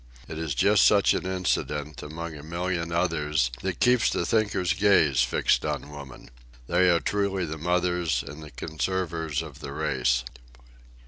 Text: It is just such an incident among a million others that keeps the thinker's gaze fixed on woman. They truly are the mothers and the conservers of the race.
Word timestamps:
It 0.27 0.39
is 0.39 0.55
just 0.55 0.83
such 0.83 1.13
an 1.13 1.27
incident 1.27 2.01
among 2.01 2.33
a 2.35 2.41
million 2.41 2.91
others 2.91 3.51
that 3.61 3.79
keeps 3.79 4.09
the 4.09 4.25
thinker's 4.25 4.73
gaze 4.73 5.21
fixed 5.21 5.63
on 5.63 5.91
woman. 5.91 6.31
They 6.65 6.97
truly 7.01 7.43
are 7.43 7.45
the 7.45 7.59
mothers 7.59 8.23
and 8.27 8.41
the 8.41 8.49
conservers 8.49 9.43
of 9.43 9.59
the 9.59 9.73
race. 9.73 10.23